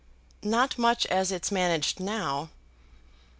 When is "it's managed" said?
1.31-1.99